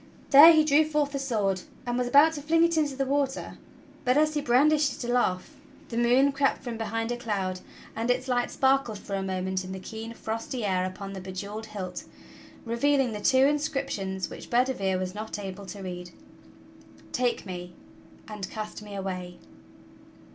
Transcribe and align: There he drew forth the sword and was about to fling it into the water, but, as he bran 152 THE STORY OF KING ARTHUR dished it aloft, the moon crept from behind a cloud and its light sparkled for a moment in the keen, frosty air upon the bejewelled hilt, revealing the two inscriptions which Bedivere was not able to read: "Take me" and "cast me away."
There 0.31 0.51
he 0.51 0.63
drew 0.63 0.83
forth 0.83 1.11
the 1.11 1.19
sword 1.19 1.61
and 1.85 1.95
was 1.95 2.07
about 2.07 2.33
to 2.33 2.41
fling 2.41 2.63
it 2.63 2.75
into 2.75 2.95
the 2.95 3.05
water, 3.05 3.59
but, 4.03 4.17
as 4.17 4.33
he 4.33 4.41
bran 4.41 4.61
152 4.69 4.95
THE 4.95 4.99
STORY 4.99 5.13
OF 5.13 5.15
KING 5.15 5.25
ARTHUR 5.27 5.37
dished 5.37 5.51
it 5.53 5.91
aloft, 5.91 5.91
the 5.91 5.97
moon 6.25 6.31
crept 6.31 6.63
from 6.63 6.77
behind 6.79 7.11
a 7.11 7.17
cloud 7.17 7.59
and 7.95 8.09
its 8.09 8.27
light 8.27 8.49
sparkled 8.49 8.97
for 8.97 9.13
a 9.13 9.21
moment 9.21 9.63
in 9.63 9.73
the 9.73 9.79
keen, 9.79 10.15
frosty 10.15 10.65
air 10.65 10.85
upon 10.85 11.13
the 11.13 11.21
bejewelled 11.21 11.67
hilt, 11.67 12.05
revealing 12.65 13.11
the 13.11 13.21
two 13.21 13.45
inscriptions 13.45 14.27
which 14.31 14.49
Bedivere 14.49 14.97
was 14.97 15.13
not 15.13 15.37
able 15.37 15.67
to 15.67 15.83
read: 15.83 16.09
"Take 17.11 17.45
me" 17.45 17.75
and 18.27 18.49
"cast 18.49 18.81
me 18.81 18.95
away." 18.95 19.37